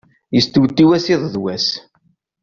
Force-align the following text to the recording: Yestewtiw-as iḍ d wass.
Yestewtiw-as 0.35 1.05
iḍ 1.15 1.23
d 1.33 1.35
wass. 1.41 1.67